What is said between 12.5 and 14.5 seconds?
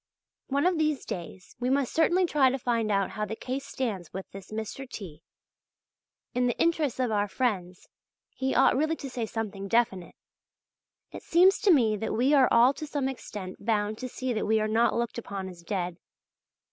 to some extent bound to see that